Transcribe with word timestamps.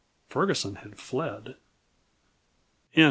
Ferguson 0.29 0.77
had 0.77 0.97
fled. 0.97 1.57